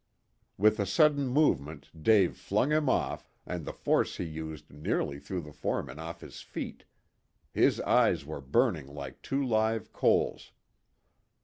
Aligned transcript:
With 0.57 0.79
a 0.79 0.87
sudden 0.87 1.27
movement 1.27 1.91
Dave 2.01 2.35
flung 2.35 2.71
him 2.71 2.89
off, 2.89 3.29
and 3.45 3.65
the 3.65 3.71
force 3.71 4.17
he 4.17 4.23
used 4.23 4.71
nearly 4.71 5.19
threw 5.19 5.41
the 5.41 5.53
foreman 5.53 5.99
off 5.99 6.21
his 6.21 6.41
feet. 6.41 6.85
His 7.51 7.79
eyes 7.81 8.25
were 8.25 8.41
burning 8.41 8.87
like 8.87 9.21
two 9.21 9.43
live 9.45 9.93
coals. 9.93 10.53